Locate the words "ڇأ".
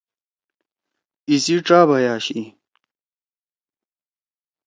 1.67-1.79